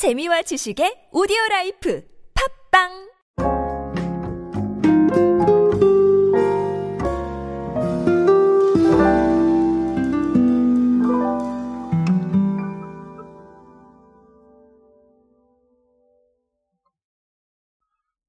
재미와 0.00 0.40
지식의 0.40 1.10
오디오 1.12 1.36
life 1.50 2.02
팟빵 2.72 2.88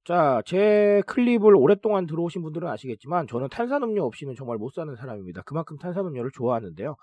자, 0.04 0.42
제 0.46 1.02
클립을 1.08 1.56
오랫동안 1.56 2.06
들어오신 2.06 2.42
분들은 2.42 2.68
아시겠지만 2.68 3.28
저는 3.28 3.48
탄산음료 3.48 4.04
없이는 4.04 4.36
정말 4.36 4.58
못 4.58 4.74
사는 4.74 4.94
사람입니다. 4.94 5.44
그만큼 5.46 5.78
탄산음료를 5.78 6.32
좋아하는데요. 6.34 6.98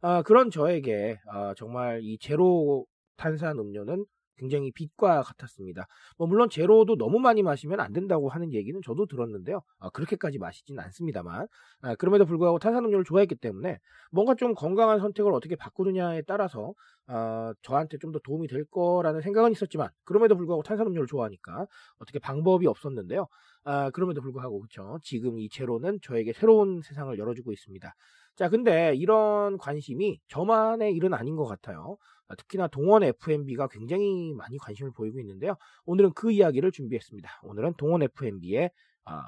아, 0.00 0.22
그런 0.22 0.50
저에게 0.50 1.18
아, 1.30 1.54
정말 1.56 2.00
이 2.02 2.18
제로 2.18 2.84
탄산 3.18 3.58
음료는 3.58 4.06
굉장히 4.38 4.70
빛과 4.72 5.22
같았습니다. 5.22 5.86
뭐 6.16 6.28
물론 6.28 6.48
제로도 6.48 6.96
너무 6.96 7.18
많이 7.18 7.42
마시면 7.42 7.80
안 7.80 7.92
된다고 7.92 8.28
하는 8.28 8.54
얘기는 8.54 8.80
저도 8.84 9.06
들었는데요. 9.06 9.62
아, 9.80 9.90
그렇게까지 9.90 10.38
마시진 10.38 10.78
않습니다만 10.78 11.48
아, 11.82 11.94
그럼에도 11.96 12.24
불구하고 12.24 12.60
탄산음료를 12.60 13.04
좋아했기 13.04 13.34
때문에 13.34 13.78
뭔가 14.12 14.36
좀 14.36 14.54
건강한 14.54 15.00
선택을 15.00 15.32
어떻게 15.34 15.56
바꾸느냐에 15.56 16.22
따라서 16.22 16.72
아, 17.08 17.52
저한테 17.62 17.98
좀 17.98 18.12
더 18.12 18.18
도움이 18.20 18.48
될 18.48 18.64
거라는 18.70 19.20
생각은 19.22 19.52
있었지만 19.52 19.88
그럼에도 20.04 20.36
불구하고 20.36 20.62
탄산음료를 20.62 21.06
좋아하니까 21.08 21.66
어떻게 21.98 22.18
방법이 22.20 22.66
없었는데요. 22.66 23.26
아, 23.64 23.90
그럼에도 23.90 24.20
불구하고 24.22 24.60
그렇죠. 24.60 24.98
지금 25.02 25.38
이 25.38 25.48
제로는 25.50 25.98
저에게 26.02 26.32
새로운 26.32 26.80
세상을 26.82 27.16
열어주고 27.18 27.52
있습니다. 27.52 27.94
자, 28.36 28.48
근데 28.48 28.94
이런 28.94 29.58
관심이 29.58 30.20
저만의 30.28 30.94
일은 30.94 31.12
아닌 31.12 31.36
것 31.36 31.44
같아요. 31.44 31.96
아, 32.28 32.34
특히나 32.34 32.68
동원 32.68 33.02
F&B가 33.02 33.68
굉장히 33.68 34.34
많이 34.34 34.58
관심을 34.58 34.92
보이고 34.92 35.18
있는데요. 35.20 35.56
오늘은 35.86 36.12
그 36.14 36.30
이야기를 36.30 36.70
준비했습니다. 36.72 37.40
오늘은 37.42 37.74
동원 37.78 38.02
F&B의 38.02 38.70
아, 39.06 39.22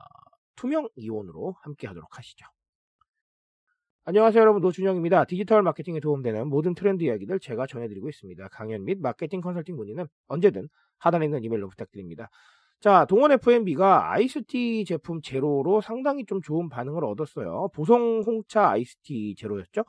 투명 0.54 0.88
이온으로 0.96 1.56
함께 1.62 1.86
하도록 1.86 2.16
하시죠. 2.16 2.46
안녕하세요 4.04 4.40
여러분 4.40 4.60
노준영입니다. 4.60 5.24
디지털 5.24 5.62
마케팅에 5.62 6.00
도움되는 6.00 6.48
모든 6.48 6.74
트렌드 6.74 7.02
이야기들 7.04 7.38
제가 7.40 7.66
전해드리고 7.66 8.08
있습니다. 8.08 8.48
강연 8.48 8.84
및 8.84 8.98
마케팅 9.00 9.40
컨설팅 9.40 9.76
문의는 9.76 10.06
언제든 10.28 10.68
하단에 10.98 11.26
있는 11.26 11.42
이메일로 11.44 11.68
부탁드립니다. 11.68 12.28
자, 12.80 13.04
동원 13.06 13.32
F&B가 13.32 14.12
아이스티 14.12 14.84
제품 14.86 15.20
제로로 15.22 15.80
상당히 15.80 16.24
좀 16.24 16.40
좋은 16.40 16.68
반응을 16.70 17.04
얻었어요. 17.04 17.68
보성 17.74 18.22
홍차 18.26 18.70
아이스티 18.70 19.34
제로였죠. 19.36 19.84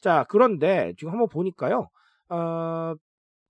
자, 0.00 0.26
그런데 0.28 0.92
지금 0.98 1.12
한번 1.12 1.28
보니까요. 1.28 1.88
어, 2.28 2.94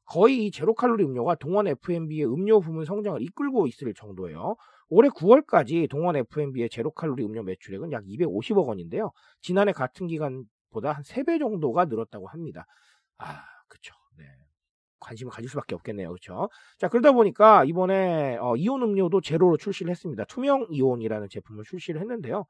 거의 0.07 0.47
이 0.47 0.51
제로 0.51 0.75
칼로리 0.75 1.05
음료가 1.05 1.35
동원 1.37 1.67
FMB의 1.67 2.27
음료 2.27 2.61
부문 2.61 2.85
성장을 2.85 3.21
이끌고 3.23 3.67
있을 3.67 3.93
정도예요. 3.95 4.57
올해 4.89 5.09
9월까지 5.09 5.91
동원 5.91 6.17
FMB의 6.17 6.71
제로 6.71 6.91
칼로리 6.93 7.25
음료 7.25 7.43
매출액은 7.43 7.93
약 7.93 8.05
250억 8.05 8.67
원인데요. 8.67 9.11
지난해 9.41 9.73
같은 9.73 10.07
기간보다 10.07 10.93
한 10.93 11.03
3배 11.03 11.39
정도가 11.41 11.87
늘었다고 11.87 12.29
합니다. 12.29 12.67
아, 13.19 13.43
그쵸. 13.69 13.95
네. 14.17 14.25
관심을 15.01 15.33
가질 15.33 15.49
수밖에 15.51 15.75
없겠네요. 15.75 16.09
그렇죠? 16.09 16.49
자, 16.79 16.89
그러다 16.89 17.13
보니까 17.13 17.65
이번에 17.65 18.37
어, 18.37 18.57
이온 18.57 18.83
음료도 18.83 19.21
제로로 19.21 19.57
출시를 19.57 19.91
했습니다. 19.91 20.25
투명 20.25 20.67
이온이라는 20.71 21.29
제품을 21.29 21.65
출시를 21.65 22.01
했는데요. 22.01 22.45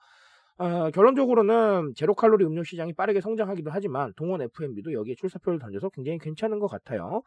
어, 0.59 0.91
결론적으로는 0.91 1.93
제로 1.95 2.15
칼로리 2.15 2.45
음료 2.45 2.65
시장이 2.65 2.95
빠르게 2.95 3.21
성장하기도 3.21 3.71
하지만 3.71 4.13
동원 4.17 4.41
FMB도 4.41 4.93
여기에 4.93 5.15
출사표를 5.17 5.59
던져서 5.59 5.91
굉장히 5.91 6.19
괜찮은 6.19 6.59
것 6.59 6.67
같아요. 6.67 7.23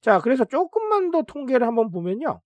자, 0.00 0.18
그래서 0.20 0.44
조금만 0.44 1.10
더 1.10 1.22
통계를 1.22 1.66
한번 1.66 1.90
보면요. 1.90 2.40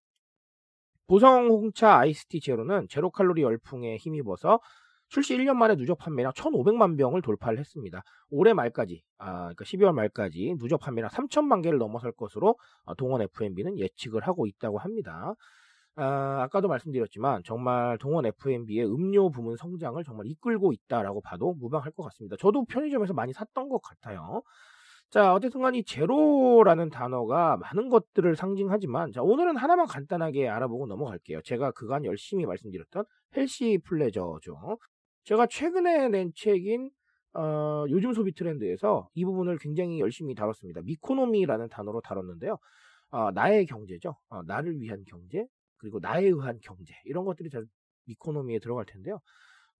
보성 1.06 1.46
홍차 1.48 1.98
아이스티 1.98 2.40
제로는 2.40 2.88
제로 2.88 3.10
칼로리 3.10 3.42
열풍에 3.42 3.96
힘입어서 3.96 4.60
출시 5.08 5.36
1년 5.38 5.54
만에 5.54 5.76
누적 5.76 5.98
판매량 5.98 6.32
1,500만 6.32 6.98
병을 6.98 7.22
돌파를 7.22 7.60
했습니다. 7.60 8.02
올해 8.28 8.52
말까지, 8.52 9.04
아, 9.18 9.52
그러니까 9.54 9.64
12월 9.64 9.92
말까지 9.92 10.56
누적 10.58 10.80
판매량 10.80 11.08
3천만 11.10 11.62
개를 11.62 11.78
넘어설 11.78 12.10
것으로 12.10 12.58
어, 12.84 12.94
동원 12.96 13.22
FMB는 13.22 13.78
예측을 13.78 14.26
하고 14.26 14.46
있다고 14.46 14.78
합니다. 14.78 15.34
아, 15.96 16.42
아까도 16.42 16.68
말씀드렸지만 16.68 17.42
정말 17.44 17.96
동원 17.98 18.26
FMB의 18.26 18.84
음료 18.86 19.30
부문 19.30 19.56
성장을 19.56 20.02
정말 20.04 20.26
이끌고 20.26 20.72
있다라고 20.72 21.22
봐도 21.22 21.54
무방할 21.54 21.90
것 21.92 22.02
같습니다. 22.04 22.36
저도 22.38 22.66
편의점에서 22.66 23.14
많이 23.14 23.32
샀던 23.32 23.68
것 23.70 23.80
같아요. 23.80 24.42
자, 25.08 25.32
어쨌든 25.32 25.62
간이 25.62 25.84
제로라는 25.84 26.90
단어가 26.90 27.56
많은 27.56 27.88
것들을 27.88 28.36
상징하지만 28.36 29.12
자, 29.12 29.22
오늘은 29.22 29.56
하나만 29.56 29.86
간단하게 29.86 30.48
알아보고 30.48 30.86
넘어갈게요. 30.86 31.40
제가 31.42 31.70
그간 31.70 32.04
열심히 32.04 32.44
말씀드렸던 32.44 33.04
헬시 33.36 33.78
플레저죠. 33.84 34.78
제가 35.24 35.46
최근에 35.46 36.08
낸 36.08 36.32
책인 36.34 36.90
어, 37.34 37.84
요즘 37.88 38.12
소비 38.12 38.32
트렌드에서 38.32 39.08
이 39.14 39.24
부분을 39.24 39.58
굉장히 39.58 40.00
열심히 40.00 40.34
다뤘습니다. 40.34 40.82
미코노미라는 40.82 41.68
단어로 41.68 42.00
다뤘는데요. 42.00 42.58
어, 43.10 43.30
나의 43.30 43.66
경제죠. 43.66 44.16
어, 44.28 44.42
나를 44.42 44.80
위한 44.80 45.04
경제, 45.06 45.46
그리고 45.78 45.98
나에 46.00 46.24
의한 46.24 46.58
경제 46.62 46.94
이런 47.04 47.24
것들이 47.24 47.50
다 47.50 47.60
미코노미에 48.06 48.58
들어갈 48.60 48.86
텐데요. 48.86 49.20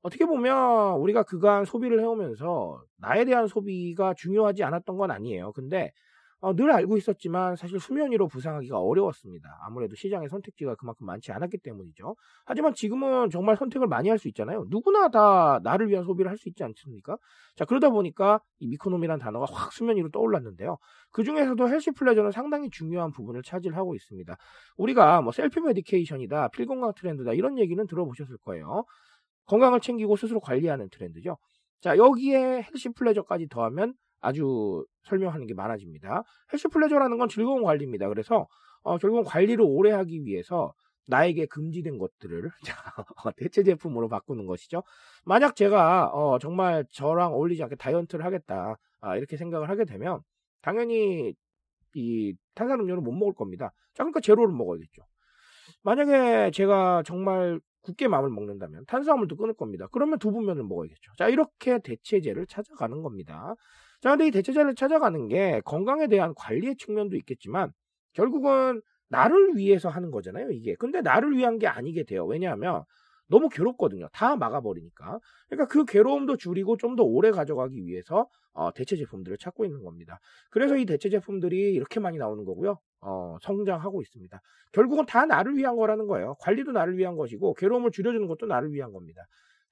어떻게 0.03 0.25
보면 0.27 0.99
우리가 0.99 1.25
그간 1.25 1.65
소비를 1.65 2.01
해오면서 2.01 2.83
나에 2.99 3.25
대한 3.25 3.49
소비가 3.49 4.15
중요하지 4.15 4.63
않았던 4.65 4.97
건 4.97 5.11
아니에요. 5.11 5.53
근데 5.53 5.93
어, 6.41 6.55
늘 6.55 6.71
알고 6.71 6.97
있었지만 6.99 7.57
사실 7.57 7.81
수면 7.81 8.13
위로 8.13 8.29
부상하기가 8.29 8.79
어려웠습니다. 8.79 9.49
아무래도 9.67 9.95
시장의 9.97 10.29
선택지가 10.29 10.75
그만큼 10.77 11.07
많지 11.07 11.33
않았기 11.33 11.59
때문이죠. 11.59 12.15
하지만 12.45 12.75
지금은 12.75 13.31
정말 13.31 13.57
선택을 13.57 13.87
많이 13.89 14.11
할 14.11 14.19
수 14.19 14.29
있잖아요. 14.29 14.65
누구나 14.69 15.09
다 15.09 15.61
나를 15.63 15.89
위한 15.89 16.05
소비를 16.05 16.31
할 16.31 16.37
수 16.37 16.49
있지 16.51 16.63
않습니까? 16.65 17.17
자 17.57 17.65
그러다 17.65 17.89
보니까 17.91 18.41
이 18.59 18.67
미코노미라는 18.69 19.19
단어가 19.19 19.47
확 19.51 19.73
수면 19.73 19.97
위로 19.97 20.11
떠올랐는데요. 20.11 20.77
그 21.11 21.25
중에서도 21.25 21.69
healthy 21.69 21.93
pleasure는 21.93 22.31
상당히 22.33 22.69
중요한 22.71 23.11
부분을 23.13 23.43
차지하고 23.43 23.95
있습니다. 23.95 24.37
우리가 24.77 25.23
뭐 25.23 25.33
self 25.33 25.59
medication이다, 25.61 26.49
필건강 26.49 26.93
트렌드다 26.95 27.33
이런 27.33 27.59
얘기는 27.59 27.85
들어보셨을 27.87 28.37
거예요. 28.45 28.85
건강을 29.47 29.81
챙기고 29.81 30.17
스스로 30.17 30.41
관리하는 30.41 30.89
트렌드죠. 30.91 31.39
자 31.81 31.97
여기에 31.97 32.63
healthy 32.65 32.91
pleasure까지 32.91 33.49
더하면 33.49 33.95
아주 34.27 34.85
설명하는 35.05 35.47
게 35.47 35.55
많아집니다. 35.55 36.25
healthy 36.53 36.69
pleasure라는 36.69 37.17
건 37.17 37.29
즐거운 37.29 37.63
관리입니다. 37.63 38.09
그래서 38.09 38.49
어, 38.83 38.99
결국은 38.99 39.25
관리를 39.25 39.65
오래 39.65 39.93
하기 39.93 40.25
위해서 40.25 40.73
나에게 41.09 41.47
금지된 41.47 41.99
것들을 41.99 42.51
대체 43.37 43.63
제품으로 43.63 44.09
바꾸는 44.09 44.47
것이죠. 44.47 44.83
만약 45.25 45.55
제가 45.55 46.11
어, 46.13 46.39
정말 46.41 46.85
저랑 46.91 47.35
어울리지 47.35 47.63
않게 47.63 47.77
다이어트를 47.77 48.25
하겠다 48.25 48.77
아, 49.01 49.17
이렇게 49.17 49.37
생각을 49.37 49.71
하게 49.71 49.85
되면 49.85 50.21
당연히 50.61 51.35
이 51.95 52.35
탄산음료는 52.55 53.05
못 53.05 53.13
먹을 53.13 53.33
겁니다. 53.33 53.73
자 53.95 54.03
그러니까 54.03 54.21
제로를 54.21 54.53
먹어야겠죠. 54.53 55.03
만약에 55.85 56.51
제가 56.51 57.05
정말 57.07 57.61
굳게 57.83 58.09
마음을 58.09 58.31
먹는다면 58.31 58.85
탄수화물도 58.87 59.37
끊을 59.37 59.55
겁니다. 59.55 59.87
그러면 59.93 60.19
두부면을 60.19 60.65
먹어야겠죠. 60.65 61.13
자 61.17 61.29
이렇게 61.29 61.79
대체제를 61.79 62.47
찾아가는 62.47 63.01
겁니다. 63.03 63.55
자, 64.03 64.11
근데 64.11 64.27
이 64.29 64.31
대체제를 64.31 64.75
찾아가는 64.75 65.29
게 65.29 65.61
건강에 65.65 66.07
대한 66.09 66.35
관리의 66.37 66.77
측면도 66.77 67.17
있겠지만 67.17 67.73
결국은 68.15 68.83
나를 69.09 69.57
위해서 69.57 69.89
하는 69.89 70.11
거잖아요, 70.11 70.51
이게. 70.51 70.75
근데 70.77 71.01
나를 71.01 71.37
위한 71.37 71.59
게 71.59 71.67
아니게 71.67 72.05
돼요. 72.05 72.25
왜냐하면 72.27 72.85
너무 73.29 73.49
괴롭거든요. 73.49 74.09
다 74.13 74.37
막아버리니까. 74.37 75.19
그러니까 75.49 75.67
그 75.73 75.85
괴로움도 75.85 76.37
줄이고 76.37 76.77
좀 76.77 76.97
더 76.97 77.03
오래 77.05 77.31
가져가기 77.31 77.85
위해서 77.85 78.29
어, 78.53 78.73
대체 78.73 78.97
제품들을 78.97 79.37
찾고 79.39 79.65
있는 79.65 79.83
겁니다. 79.83 80.19
그래서 80.51 80.77
이 80.77 80.87
대체 80.87 81.11
제품들이 81.11 81.75
이렇게 81.75 82.01
많이 82.01 82.17
나오는 82.19 82.45
거고요. 82.45 82.79
어, 83.01 83.37
성장하고 83.43 84.01
있습니다. 84.03 84.41
결국은 84.73 85.05
다 85.07 85.27
나를 85.27 85.57
위한 85.57 85.77
거라는 85.77 86.07
거예요. 86.07 86.37
관리도 86.41 86.73
나를 86.73 86.97
위한 86.97 87.17
것이고 87.17 87.55
괴로움을 87.55 87.91
줄여주는 87.91 88.27
것도 88.29 88.47
나를 88.47 88.73
위한 88.73 88.93
겁니다. 88.93 89.23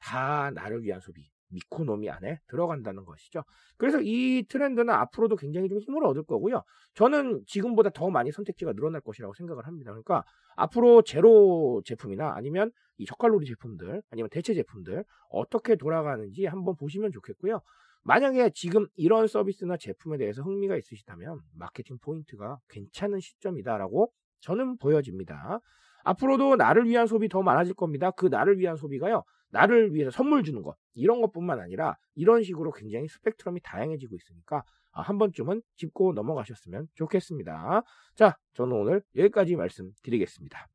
다 0.01 0.51
나를 0.55 0.83
위한 0.83 1.01
소비. 1.01 1.23
미코노미 1.49 2.11
안에 2.11 2.41
들어간다는 2.49 3.05
것이죠. 3.05 3.43
그래서 3.77 4.01
이 4.01 4.45
트렌드는 4.49 4.91
앞으로도 4.91 5.37
굉장히 5.37 5.69
좀 5.69 5.79
힘을 5.79 6.05
얻을 6.05 6.25
거고요. 6.25 6.63
저는 6.95 7.43
지금보다 7.47 7.91
더 7.91 8.11
많이 8.11 8.33
선택지가 8.33 8.73
늘어날 8.73 9.01
것이라고 9.01 9.35
생각을 9.35 9.67
합니다. 9.67 9.91
그러니까 9.91 10.25
앞으로 10.57 11.03
제로 11.03 11.83
제품이나 11.85 12.35
아니면 12.35 12.71
이 12.97 13.07
저칼로리 13.07 13.47
제품들 13.47 14.03
아니면 14.11 14.29
대체 14.31 14.55
제품들 14.55 15.05
어떻게 15.31 15.77
돌아가는지 15.77 16.47
한번 16.47 16.77
보시면 16.77 17.13
좋겠고요. 17.13 17.61
만약에 18.03 18.51
지금 18.55 18.87
이런 18.97 19.27
서비스나 19.27 19.77
제품에 19.79 20.19
대해서 20.19 20.43
흥미가 20.43 20.77
있으시다면 20.77 21.41
마케팅 21.55 21.99
포인트가 21.99 22.59
괜찮은 22.69 23.21
시점이다라고 23.21 24.13
저는 24.41 24.77
보여집니다. 24.77 25.61
앞으로도 26.05 26.57
나를 26.57 26.87
위한 26.87 27.07
소비 27.07 27.29
더 27.29 27.43
많아질 27.43 27.75
겁니다. 27.75 28.11
그 28.13 28.27
나를 28.27 28.59
위한 28.59 28.77
소비가요. 28.77 29.25
나를 29.51 29.95
위해서 29.95 30.11
선물 30.11 30.43
주는 30.43 30.63
것 30.63 30.77
이런 30.95 31.21
것뿐만 31.21 31.61
아니라 31.61 31.97
이런 32.15 32.43
식으로 32.43 32.73
굉장히 32.73 33.09
스펙트럼이 33.09 33.61
다양해지고 33.63 34.17
있으니까 34.17 34.65
아, 34.93 35.03
한 35.03 35.19
번쯤은 35.19 35.63
짚고 35.77 36.13
넘어가셨으면 36.13 36.89
좋겠습니다. 36.95 37.83
자, 38.15 38.37
저는 38.55 38.77
오늘 38.77 39.03
여기까지 39.17 39.57
말씀드리겠습니다. 39.57 40.69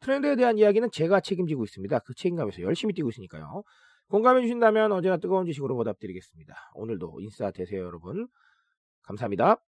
트렌드에 0.00 0.36
대한 0.36 0.58
이야기는 0.58 0.90
제가 0.92 1.20
책임지고 1.20 1.64
있습니다. 1.64 1.98
그 2.00 2.14
책임감에서 2.14 2.62
열심히 2.62 2.94
뛰고 2.94 3.10
있으니까요. 3.10 3.62
공감해 4.08 4.42
주신다면 4.42 4.92
언제나 4.92 5.18
뜨거운 5.18 5.46
지식으로 5.46 5.76
보답드리겠습니다. 5.76 6.54
오늘도 6.74 7.20
인싸 7.20 7.50
되세요, 7.50 7.84
여러분. 7.84 8.28
감사합니다. 9.02 9.69